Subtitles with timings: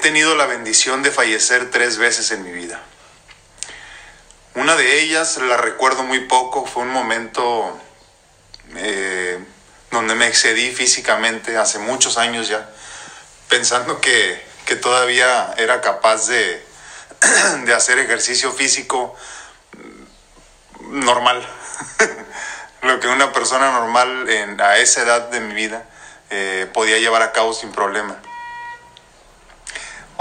[0.00, 2.80] tenido la bendición de fallecer tres veces en mi vida.
[4.54, 7.78] Una de ellas la recuerdo muy poco, fue un momento
[8.76, 9.38] eh,
[9.90, 12.68] donde me excedí físicamente hace muchos años ya,
[13.48, 16.64] pensando que, que todavía era capaz de,
[17.64, 19.16] de hacer ejercicio físico
[20.80, 21.46] normal,
[22.82, 24.28] lo que una persona normal
[24.60, 25.84] a esa edad de mi vida
[26.30, 28.16] eh, podía llevar a cabo sin problema.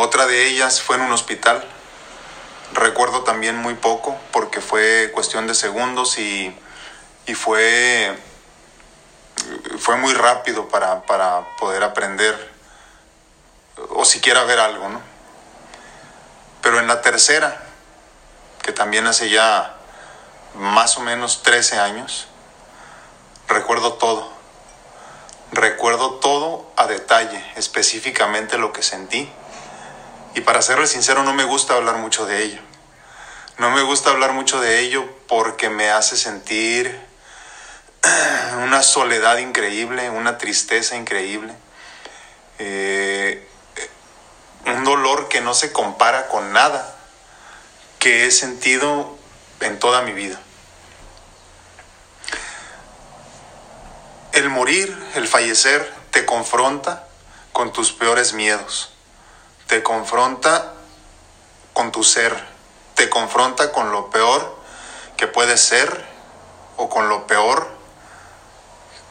[0.01, 1.61] Otra de ellas fue en un hospital.
[2.71, 6.57] Recuerdo también muy poco porque fue cuestión de segundos y,
[7.25, 8.17] y fue,
[9.77, 12.49] fue muy rápido para, para poder aprender
[13.89, 15.01] o siquiera ver algo, ¿no?
[16.61, 17.61] Pero en la tercera,
[18.61, 19.75] que también hace ya
[20.53, 22.29] más o menos 13 años,
[23.49, 24.31] recuerdo todo.
[25.51, 29.29] Recuerdo todo a detalle, específicamente lo que sentí.
[30.35, 32.61] Y para serle sincero, no me gusta hablar mucho de ello.
[33.57, 36.99] No me gusta hablar mucho de ello porque me hace sentir
[38.63, 41.53] una soledad increíble, una tristeza increíble,
[42.57, 43.45] eh,
[44.65, 46.95] un dolor que no se compara con nada
[47.99, 49.17] que he sentido
[49.59, 50.39] en toda mi vida.
[54.31, 57.07] El morir, el fallecer, te confronta
[57.51, 58.93] con tus peores miedos,
[59.69, 60.73] te confronta
[61.73, 62.35] con tu ser,
[62.95, 64.57] te confronta con lo peor
[65.15, 66.05] que puedes ser
[66.75, 67.69] o con lo peor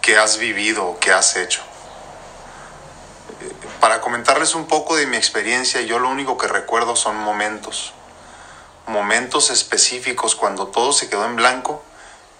[0.03, 1.63] que has vivido o que has hecho.
[3.79, 7.93] Para comentarles un poco de mi experiencia, yo lo único que recuerdo son momentos,
[8.89, 11.85] momentos específicos cuando todo se quedó en blanco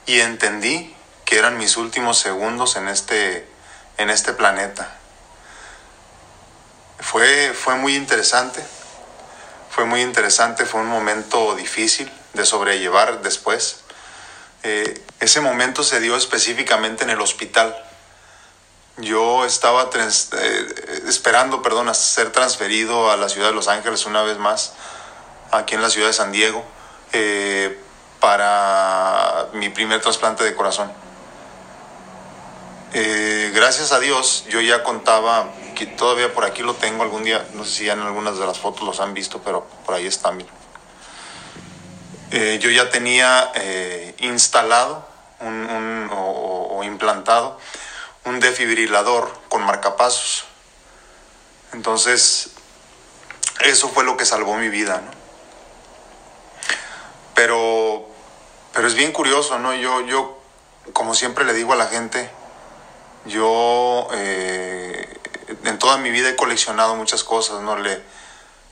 [0.07, 0.93] y entendí
[1.25, 3.49] que eran mis últimos segundos en este,
[3.97, 4.99] en este planeta.
[7.01, 8.65] Fue, fue muy interesante,
[9.71, 13.81] fue muy interesante, fue un momento difícil de sobrellevar después.
[14.63, 17.77] Eh, ese momento se dio específicamente en el hospital.
[18.97, 24.23] Yo estaba eh, esperando, perdón, a ser transferido a la ciudad de Los Ángeles una
[24.23, 24.73] vez más
[25.53, 26.65] aquí en la ciudad de San Diego
[27.13, 27.81] eh,
[28.21, 30.91] para mi primer trasplante de corazón.
[33.53, 35.51] Gracias a Dios yo ya contaba,
[35.87, 38.59] todavía por aquí lo tengo algún día, no sé si ya en algunas de las
[38.59, 40.33] fotos los han visto, pero por ahí está,
[42.31, 43.53] eh, yo ya tenía
[44.19, 45.07] instalado
[45.41, 47.59] o, o, implantado
[48.25, 50.45] un defibrilador con marcapasos.
[51.73, 52.51] Entonces,
[53.61, 55.03] eso fue lo que salvó mi vida.
[57.35, 58.07] Pero,
[58.73, 59.75] pero es bien curioso, ¿no?
[59.75, 60.39] Yo, yo,
[60.93, 62.31] como siempre le digo a la gente,
[63.27, 65.18] yo eh,
[65.65, 67.77] en toda mi vida he coleccionado muchas cosas, ¿no?
[67.77, 68.03] Le,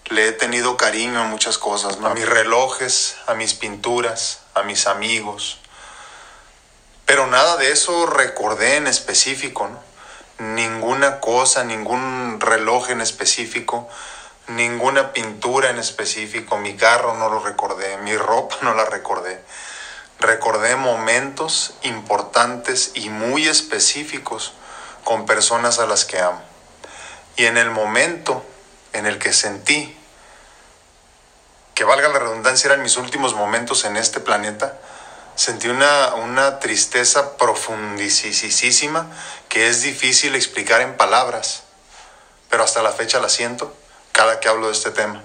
[0.07, 2.09] le he tenido cariño a muchas cosas, ¿no?
[2.09, 5.59] A mis relojes, a mis pinturas, a mis amigos.
[7.05, 9.87] Pero nada de eso recordé en específico, ¿no?
[10.39, 13.89] Ninguna cosa, ningún reloj en específico
[14.49, 19.41] ninguna pintura en específico, mi carro no lo recordé, mi ropa no la recordé.
[20.19, 24.53] Recordé momentos importantes y muy específicos
[25.05, 26.41] con personas a las que amo.
[27.37, 28.45] Y en el momento
[28.93, 29.97] en el que sentí
[31.77, 34.79] que valga la redundancia, eran mis últimos momentos en este planeta,
[35.35, 39.07] sentí una, una tristeza profundísima
[39.51, 41.65] que es difícil explicar en palabras,
[42.49, 43.77] pero hasta la fecha la siento
[44.13, 45.23] cada que hablo de este tema.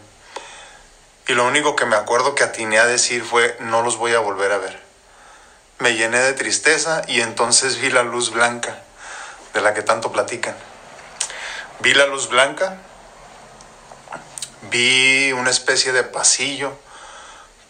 [1.25, 4.19] Y lo único que me acuerdo que atiné a decir fue, no los voy a
[4.19, 4.83] volver a ver.
[5.79, 8.77] Me llené de tristeza y entonces vi la luz blanca
[9.53, 10.57] de la que tanto platican.
[11.81, 12.77] Vi la luz blanca,
[14.69, 16.73] vi una especie de pasillo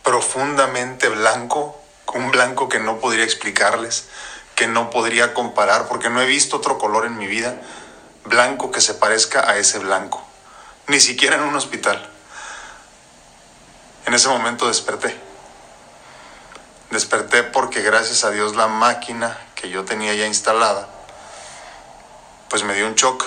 [0.03, 1.81] profundamente blanco,
[2.13, 4.09] un blanco que no podría explicarles,
[4.55, 7.61] que no podría comparar, porque no he visto otro color en mi vida
[8.25, 10.23] blanco que se parezca a ese blanco
[10.87, 12.05] ni siquiera en un hospital.
[14.05, 15.15] En ese momento desperté.
[16.89, 20.89] Desperté porque gracias a Dios la máquina que yo tenía ya instalada,
[22.49, 23.23] pues me dio un shock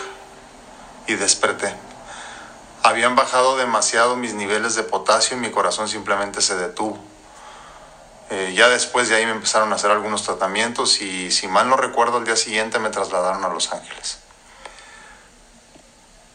[1.06, 1.74] y desperté.
[2.82, 6.98] Habían bajado demasiado mis niveles de potasio y mi corazón simplemente se detuvo.
[8.30, 11.76] Eh, ya después de ahí me empezaron a hacer algunos tratamientos y si mal no
[11.76, 14.18] recuerdo al día siguiente me trasladaron a Los Ángeles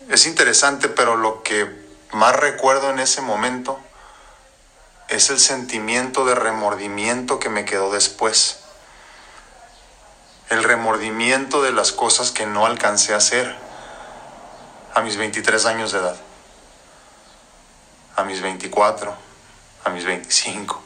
[0.09, 1.69] es interesante, pero lo que
[2.11, 3.79] más recuerdo en ese momento
[5.07, 8.59] es el sentimiento de remordimiento que me quedó después.
[10.49, 13.55] El remordimiento de las cosas que no alcancé a hacer
[14.93, 16.15] a mis 23 años de edad.
[18.15, 19.15] a mis 24,
[19.85, 20.83] a mis 25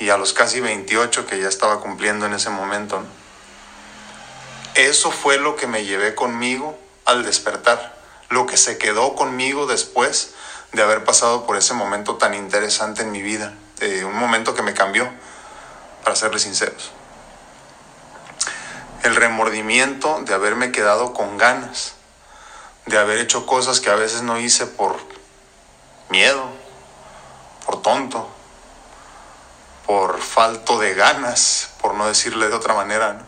[0.00, 3.02] y a los casi 28 que ya estaba cumpliendo en ese momento.
[4.74, 7.96] Eso fue lo que me llevé conmigo al despertar,
[8.28, 10.34] lo que se quedó conmigo después
[10.72, 14.62] de haber pasado por ese momento tan interesante en mi vida, eh, un momento que
[14.62, 15.08] me cambió,
[16.04, 16.92] para serles sinceros.
[19.02, 21.94] El remordimiento de haberme quedado con ganas,
[22.88, 24.96] de haber hecho cosas que a veces no hice por
[26.08, 26.50] miedo,
[27.66, 28.28] por tonto,
[29.86, 33.26] por falto de ganas, por no decirle de otra manera.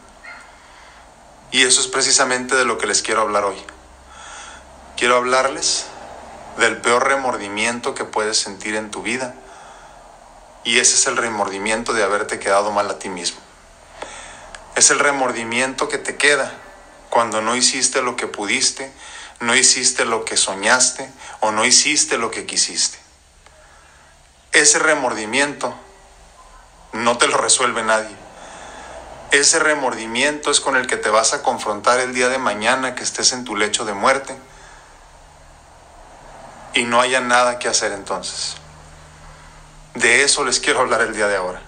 [1.51, 3.62] Y eso es precisamente de lo que les quiero hablar hoy.
[4.97, 5.87] Quiero hablarles
[6.59, 9.35] del peor remordimiento que puedes sentir en tu vida.
[10.65, 13.41] Y ese es el remordimiento de haberte quedado mal a ti mismo.
[14.77, 16.53] Es el remordimiento que te queda
[17.09, 18.93] cuando no hiciste lo que pudiste,
[19.40, 21.10] no hiciste lo que soñaste
[21.40, 22.98] o no hiciste lo que quisiste.
[24.52, 25.75] Ese remordimiento
[26.92, 28.14] no te lo resuelve nadie.
[29.31, 33.04] Ese remordimiento es con el que te vas a confrontar el día de mañana que
[33.04, 34.37] estés en tu lecho de muerte
[36.75, 38.56] y no haya nada que hacer entonces.
[39.94, 41.62] De eso les quiero hablar el día de ahora.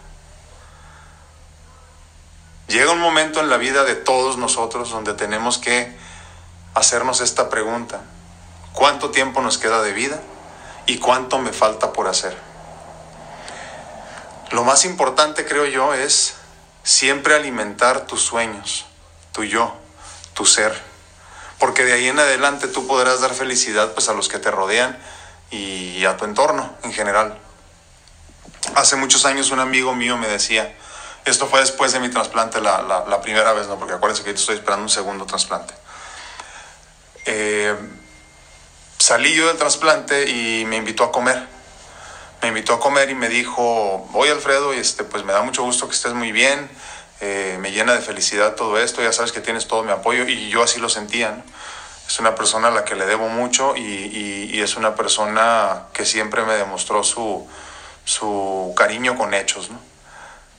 [2.68, 5.96] Llega un momento en la vida de todos nosotros donde tenemos que
[6.74, 8.00] hacernos esta pregunta.
[8.72, 10.20] ¿Cuánto tiempo nos queda de vida
[10.86, 12.36] y cuánto me falta por hacer?
[14.50, 16.34] Lo más importante creo yo es
[16.82, 18.86] siempre alimentar tus sueños,
[19.32, 19.74] tu yo,
[20.34, 20.92] tu ser
[21.62, 24.98] porque de ahí en adelante tú podrás dar felicidad pues a los que te rodean
[25.52, 27.38] y a tu entorno en general.
[28.74, 30.76] Hace muchos años un amigo mío me decía,
[31.24, 33.78] esto fue después de mi trasplante la, primera vez, ¿no?
[33.78, 35.72] porque acuérdense que estoy esperando un segundo trasplante.
[37.24, 37.74] Eh,
[38.98, 41.46] salí yo del trasplante y me invitó a comer.
[42.42, 45.62] Me invitó a comer y me dijo, oye Alfredo, y este, pues me da mucho
[45.62, 46.68] gusto que estés muy bien,
[47.20, 50.48] eh, me llena de felicidad todo esto, ya sabes que tienes todo mi apoyo y
[50.48, 51.44] yo así lo sentía.
[52.08, 56.42] Es una persona a la que le debo mucho y, es una persona que siempre
[56.42, 57.48] me demostró su,
[58.04, 59.70] su cariño con hechos.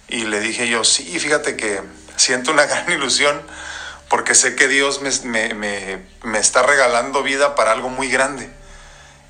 [0.07, 1.81] Y le dije yo, sí, fíjate que
[2.15, 3.41] siento una gran ilusión
[4.13, 8.47] porque sé que Dios me, me, me está regalando vida para algo muy grande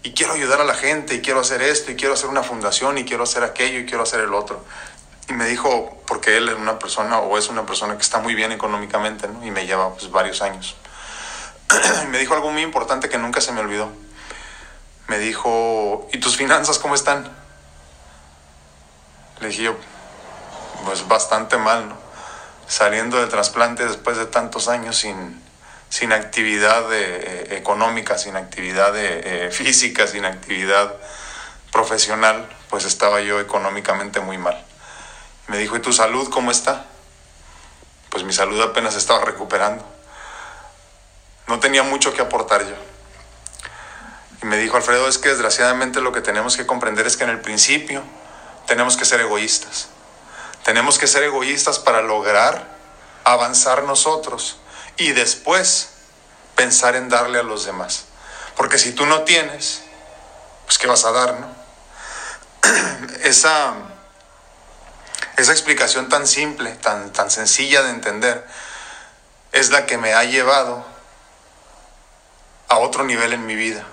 [0.01, 2.97] y quiero ayudar a la gente y quiero hacer esto y quiero hacer una fundación
[2.97, 4.62] y quiero hacer aquello y quiero hacer el otro.
[5.30, 8.35] Y me dijo, porque él es una persona o es una persona que está muy
[8.35, 9.45] bien económicamente, ¿no?
[9.45, 10.75] Y me lleva pues, varios años.
[12.09, 13.89] me dijo algo muy importante que nunca se me olvidó.
[15.07, 17.31] Me dijo, ¿y tus finanzas cómo están?
[19.39, 19.77] Le dije yo,
[20.83, 22.03] pues bastante mal, ¿no?
[22.68, 25.42] Saliendo del trasplante después de tantos años sin,
[25.89, 30.95] sin actividad eh, económica, sin actividad eh, física, sin actividad
[31.71, 34.63] profesional, pues estaba yo económicamente muy mal.
[35.48, 36.86] Me dijo, ¿y tu salud cómo está?
[38.10, 39.86] Pues mi salud apenas estaba recuperando.
[41.48, 42.75] No tenía mucho que aportar yo.
[44.42, 47.31] Y me dijo, Alfredo, es que desgraciadamente lo que tenemos que comprender es que en
[47.31, 48.04] el principio
[48.68, 49.89] tenemos que ser egoístas.
[50.63, 52.74] Tenemos que ser egoístas para lograr
[53.23, 54.57] avanzar nosotros
[54.97, 55.90] y después
[56.56, 58.06] pensar en darle a los demás.
[58.56, 59.83] Porque si tú no tienes,
[60.66, 61.47] pues ¿qué vas a dar, no?
[63.23, 63.73] Esa
[65.38, 68.45] esa explicación tan simple, tan, tan sencilla de entender,
[69.52, 70.85] es la que me ha llevado
[72.68, 73.83] a otro nivel en mi vida,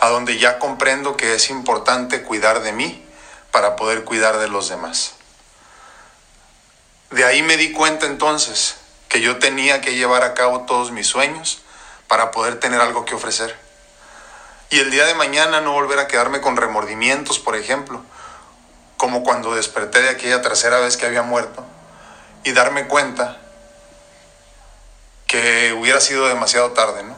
[0.00, 3.06] a donde ya comprendo que es importante cuidar de mí
[3.50, 5.12] para poder cuidar de los demás.
[7.10, 8.76] De ahí me di cuenta entonces
[9.08, 11.62] que yo tenía que llevar a cabo todos mis sueños
[12.08, 13.56] para poder tener algo que ofrecer.
[14.70, 18.02] Y el día de mañana no volver a quedarme con remordimientos, por ejemplo,
[18.96, 21.64] como cuando desperté de aquella tercera vez que había muerto
[22.42, 23.40] y darme cuenta
[25.26, 27.16] que hubiera sido demasiado tarde, ¿no?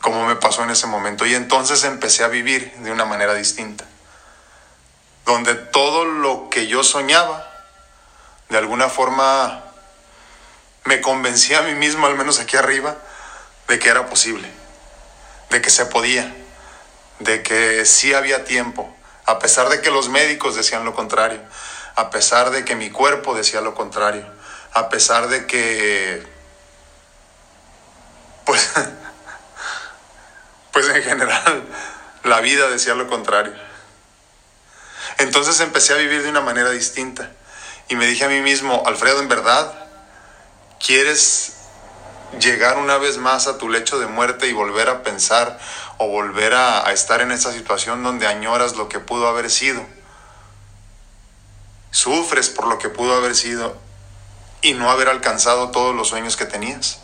[0.00, 1.26] Como me pasó en ese momento.
[1.26, 3.84] Y entonces empecé a vivir de una manera distinta,
[5.24, 7.50] donde todo lo que yo soñaba,
[8.48, 9.64] de alguna forma,
[10.84, 12.96] me convencía a mí mismo, al menos aquí arriba,
[13.68, 14.50] de que era posible,
[15.50, 16.32] de que se podía,
[17.20, 21.40] de que sí había tiempo, a pesar de que los médicos decían lo contrario,
[21.96, 24.26] a pesar de que mi cuerpo decía lo contrario,
[24.72, 26.26] a pesar de que,
[28.44, 28.70] pues,
[30.72, 31.64] pues en general
[32.24, 33.54] la vida decía lo contrario.
[35.18, 37.30] Entonces empecé a vivir de una manera distinta
[37.88, 39.72] y me dije a mí mismo, Alfredo, en verdad,
[40.84, 41.54] ¿quieres
[42.40, 45.58] llegar una vez más a tu lecho de muerte y volver a pensar
[45.98, 49.84] o volver a, a estar en esa situación donde añoras lo que pudo haber sido.
[51.90, 53.76] Sufres por lo que pudo haber sido
[54.62, 56.98] y no haber alcanzado todos los sueños que tenías.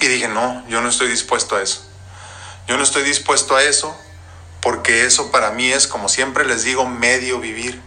[0.00, 1.82] Y dije, no, yo no estoy dispuesto a eso.
[2.68, 3.96] Yo no estoy dispuesto a eso
[4.60, 7.80] porque eso para mí es, como siempre les digo, medio vivir,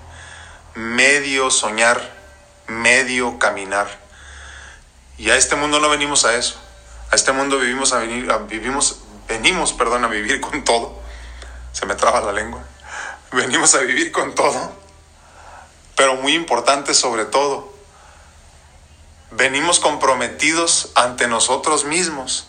[0.80, 2.02] medio soñar,
[2.68, 3.88] medio caminar.
[5.18, 6.56] Y a este mundo no venimos a eso.
[7.12, 10.98] A este mundo vivimos a venir, vivimos, venimos, perdón, a vivir con todo.
[11.74, 12.64] Se me traba la lengua.
[13.32, 14.72] Venimos a vivir con todo.
[15.96, 17.74] Pero muy importante sobre todo,
[19.32, 22.48] venimos comprometidos ante nosotros mismos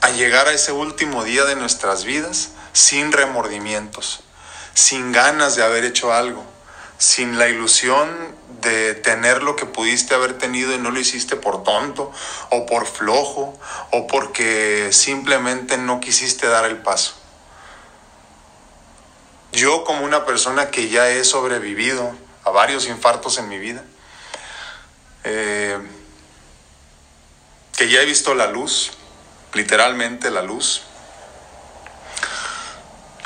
[0.00, 4.22] a llegar a ese último día de nuestras vidas sin remordimientos,
[4.76, 6.44] sin ganas de haber hecho algo,
[6.98, 11.64] sin la ilusión de tener lo que pudiste haber tenido y no lo hiciste por
[11.64, 12.12] tonto
[12.50, 13.58] o por flojo
[13.90, 17.14] o porque simplemente no quisiste dar el paso.
[19.50, 22.14] Yo como una persona que ya he sobrevivido
[22.44, 23.82] a varios infartos en mi vida,
[25.24, 25.78] eh,
[27.78, 28.90] que ya he visto la luz,
[29.54, 30.82] literalmente la luz,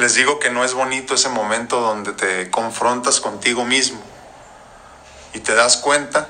[0.00, 4.00] les digo que no es bonito ese momento donde te confrontas contigo mismo
[5.34, 6.28] y te das cuenta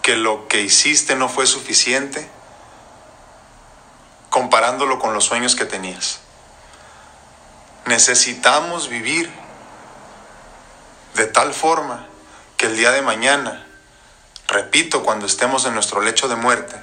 [0.00, 2.28] que lo que hiciste no fue suficiente
[4.30, 6.20] comparándolo con los sueños que tenías.
[7.86, 9.28] Necesitamos vivir
[11.14, 12.06] de tal forma
[12.56, 13.66] que el día de mañana
[14.46, 16.76] repito, cuando estemos en nuestro lecho de muerte,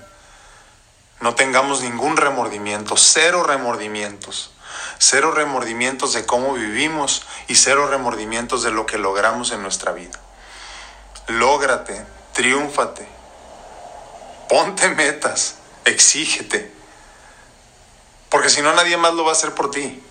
[1.21, 4.51] no tengamos ningún remordimiento, cero remordimientos,
[4.99, 10.19] cero remordimientos de cómo vivimos y cero remordimientos de lo que logramos en nuestra vida.
[11.27, 13.07] Lógrate, triúnfate,
[14.47, 16.71] ponte metas, exígete,
[18.29, 20.03] porque si no nadie más lo va a hacer por ti.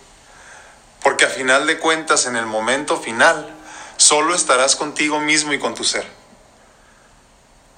[1.03, 3.55] Porque a final de cuentas, en el momento final,
[3.97, 6.07] solo estarás contigo mismo y con tu ser.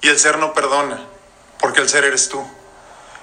[0.01, 1.05] Y el ser no perdona,
[1.59, 2.43] porque el ser eres tú.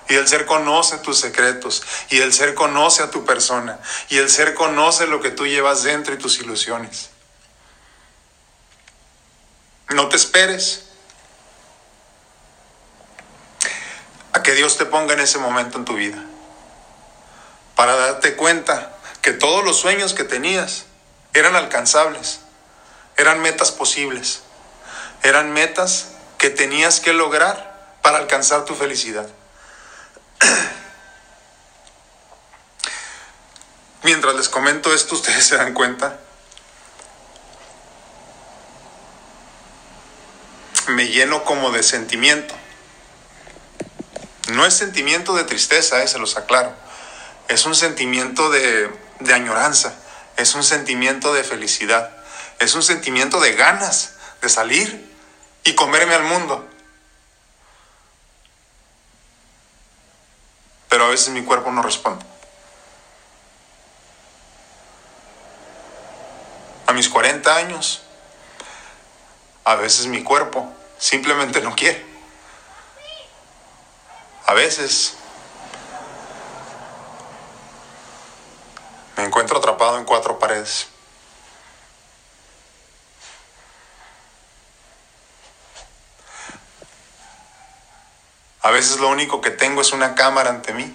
[0.09, 1.83] Y el ser conoce tus secretos.
[2.09, 3.79] Y el ser conoce a tu persona.
[4.09, 7.11] Y el ser conoce lo que tú llevas dentro y tus ilusiones.
[9.91, 10.85] No te esperes
[14.33, 16.23] a que Dios te ponga en ese momento en tu vida.
[17.75, 20.85] Para darte cuenta que todos los sueños que tenías
[21.35, 22.41] eran alcanzables.
[23.17, 24.41] Eran metas posibles.
[25.23, 29.29] Eran metas que tenías que lograr para alcanzar tu felicidad.
[34.03, 36.19] Mientras les comento esto, ustedes se dan cuenta.
[40.89, 42.55] Me lleno como de sentimiento.
[44.53, 46.73] No es sentimiento de tristeza, eh, se los aclaro.
[47.49, 48.91] Es un sentimiento de,
[49.21, 49.95] de añoranza.
[50.37, 52.11] Es un sentimiento de felicidad.
[52.59, 55.15] Es un sentimiento de ganas de salir
[55.65, 56.68] y comerme al mundo.
[60.89, 62.25] Pero a veces mi cuerpo no responde.
[66.87, 68.03] A mis 40 años,
[69.65, 72.07] a veces mi cuerpo simplemente no quiere.
[74.47, 75.15] A veces
[79.17, 80.89] me encuentro atrapado en cuatro paredes.
[88.69, 90.95] A veces lo único que tengo es una cámara ante mí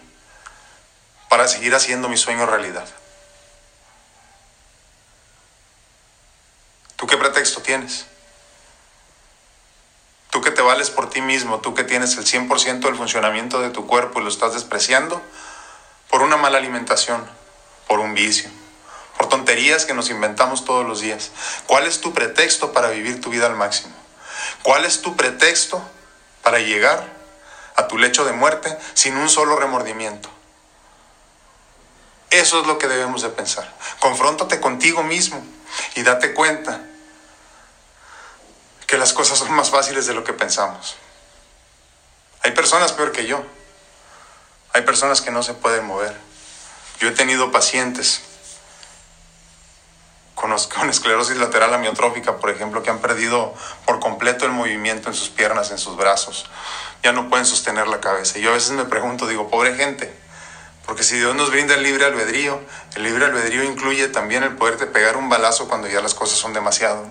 [1.27, 2.87] para seguir haciendo mi sueño realidad.
[6.97, 8.05] ¿Tú qué pretexto tienes?
[10.29, 13.71] Tú que te vales por ti mismo, tú que tienes el 100% del funcionamiento de
[13.71, 15.19] tu cuerpo y lo estás despreciando
[16.11, 17.27] por una mala alimentación,
[17.87, 18.51] por un vicio,
[19.17, 21.31] por tonterías que nos inventamos todos los días.
[21.65, 23.95] ¿Cuál es tu pretexto para vivir tu vida al máximo?
[24.61, 25.81] ¿Cuál es tu pretexto
[26.43, 27.22] para llegar
[27.75, 30.29] a tu lecho de muerte sin un solo remordimiento.
[32.29, 33.71] Eso es lo que debemos de pensar.
[33.99, 35.43] Confróntate contigo mismo
[35.95, 36.81] y date cuenta
[38.87, 40.95] que las cosas son más fáciles de lo que pensamos.
[42.41, 43.43] Hay personas peor que yo.
[44.73, 46.15] Hay personas que no se pueden mover.
[46.99, 48.21] Yo he tenido pacientes
[50.43, 53.53] con, esclerosis lateral amiotrófica, por ejemplo, que han perdido
[53.85, 56.49] por completo el movimiento en sus piernas, en sus brazos,
[57.01, 58.37] ya no pueden sostener la cabeza.
[58.37, 60.13] Y yo a veces me pregunto, digo, pobre gente,
[60.85, 62.59] porque si Dios nos brinda el libre albedrío,
[62.95, 66.51] el libre albedrío incluye también el poderte pegar un balazo cuando ya las cosas son
[66.51, 67.07] demasiado.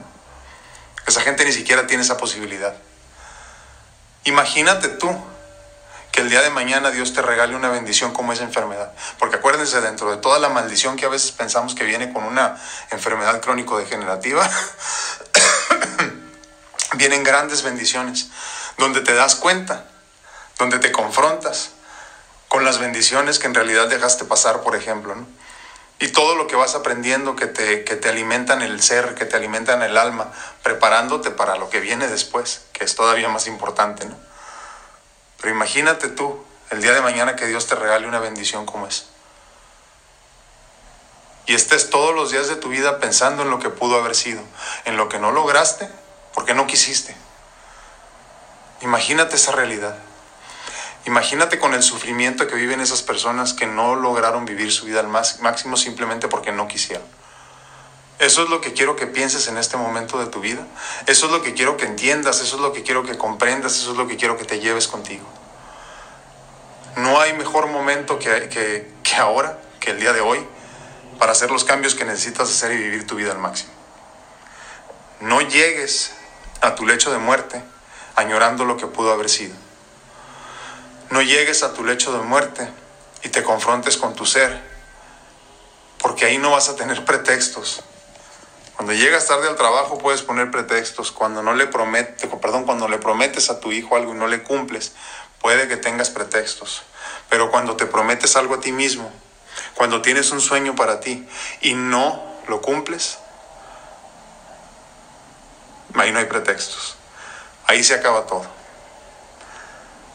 [1.06, 2.74] Esa gente ni siquiera tiene esa posibilidad.
[4.24, 5.10] Imagínate tú
[6.12, 8.92] que el día de mañana Dios te regale una bendición como esa enfermedad.
[9.18, 12.60] Porque acuérdense, dentro de toda la maldición que a veces pensamos que viene con una
[12.90, 14.48] enfermedad crónico-degenerativa,
[16.94, 18.28] vienen grandes bendiciones,
[18.76, 19.86] donde te das cuenta,
[20.58, 21.70] donde te confrontas
[22.48, 25.16] con las bendiciones que en realidad dejaste pasar, por ejemplo.
[25.98, 29.36] Y todo lo que vas aprendiendo que te, que te alimentan el ser, que te
[29.36, 30.30] alimentan el alma,
[30.62, 34.31] preparándote para lo que viene después, que es todavía más importante, ¿no?
[35.42, 39.04] Pero imagínate tú, el día de mañana que Dios te regale una bendición como esa.
[41.46, 44.40] Y estés todos los días de tu vida pensando en lo que pudo haber sido,
[44.84, 45.90] en lo que no lograste,
[46.32, 47.16] porque no quisiste.
[48.82, 49.98] Imagínate esa realidad.
[51.06, 55.08] Imagínate con el sufrimiento que viven esas personas que no lograron vivir su vida al
[55.08, 57.21] máximo simplemente porque no quisieron.
[58.22, 60.64] Eso es lo que quiero que pienses en este momento de tu vida.
[61.08, 63.90] Eso es lo que quiero que entiendas, eso es lo que quiero que comprendas, eso
[63.90, 65.26] es lo que quiero que te lleves contigo.
[66.94, 68.48] No hay mejor momento que,
[69.02, 70.38] que, ahora, que el día de hoy,
[71.18, 73.72] para hacer los cambios que necesitas hacer y vivir tu vida al máximo.
[75.18, 76.12] No llegues
[76.60, 77.60] a tu lecho de muerte
[78.14, 79.56] añorando lo que pudo haber sido.
[81.10, 82.68] No llegues a tu lecho de muerte
[83.24, 84.62] y te confrontes con tu ser,
[85.98, 87.82] porque ahí no vas a tener pretextos.
[88.82, 91.12] Cuando llegas tarde al trabajo puedes poner pretextos.
[91.12, 94.42] Cuando no le prometes, perdón, cuando le prometes a tu hijo algo y no le
[94.42, 94.90] cumples,
[95.40, 96.82] puede que tengas pretextos.
[97.28, 99.08] Pero cuando te prometes algo a ti mismo,
[99.76, 101.28] cuando tienes un sueño para ti
[101.60, 103.18] y no lo cumples,
[105.94, 106.96] ahí no hay pretextos.
[107.68, 108.48] Ahí se acaba todo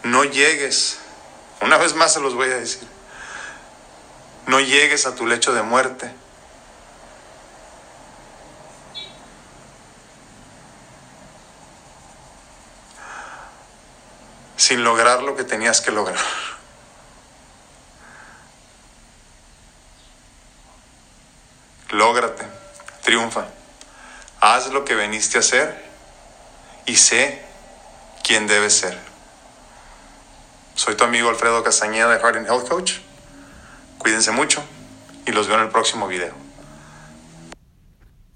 [0.04, 1.00] no llegues,
[1.62, 2.86] una vez más se los voy a decir,
[4.46, 6.14] no llegues a tu lecho de muerte.
[14.68, 16.20] Sin lograr lo que tenías que lograr.
[21.92, 22.46] Lógrate,
[23.02, 23.48] triunfa,
[24.42, 25.86] haz lo que veniste a hacer
[26.86, 27.42] y sé
[28.26, 29.00] quién debes ser.
[30.76, 32.96] Soy tu amigo Alfredo Castañeda de Heart and Health Coach.
[34.00, 34.62] Cuídense mucho
[35.26, 36.47] y los veo en el próximo video.